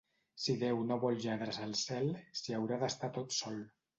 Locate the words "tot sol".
3.21-3.63